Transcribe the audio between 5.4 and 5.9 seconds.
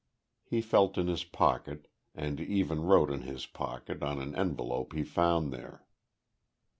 there.